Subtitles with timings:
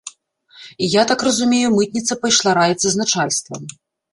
[0.69, 3.61] І, я так разумею, мытніца пайшла раіцца з начальствам.